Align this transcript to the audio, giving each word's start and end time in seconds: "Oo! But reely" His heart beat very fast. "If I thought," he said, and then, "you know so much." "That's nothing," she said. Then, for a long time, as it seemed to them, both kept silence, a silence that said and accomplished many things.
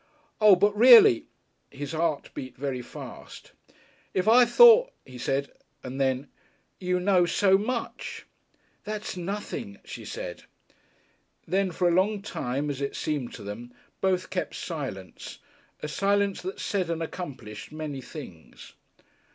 "Oo! 0.43 0.55
But 0.55 0.75
reely" 0.75 1.27
His 1.69 1.91
heart 1.91 2.31
beat 2.33 2.57
very 2.57 2.81
fast. 2.81 3.51
"If 4.15 4.27
I 4.27 4.45
thought," 4.45 4.89
he 5.05 5.19
said, 5.19 5.51
and 5.83 6.01
then, 6.01 6.27
"you 6.79 6.99
know 6.99 7.27
so 7.27 7.55
much." 7.55 8.25
"That's 8.83 9.15
nothing," 9.15 9.77
she 9.85 10.03
said. 10.03 10.45
Then, 11.47 11.69
for 11.69 11.87
a 11.87 11.91
long 11.93 12.23
time, 12.23 12.71
as 12.71 12.81
it 12.81 12.95
seemed 12.95 13.35
to 13.35 13.43
them, 13.43 13.75
both 14.01 14.31
kept 14.31 14.55
silence, 14.55 15.37
a 15.83 15.87
silence 15.87 16.41
that 16.41 16.59
said 16.59 16.89
and 16.89 17.03
accomplished 17.03 17.71
many 17.71 18.01
things. 18.01 18.73